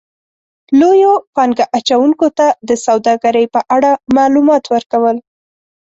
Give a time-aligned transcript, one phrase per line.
[0.75, 5.17] -لویو پانګه اچونکو ته د سوداګرۍ په اړه مالومات ورکو ل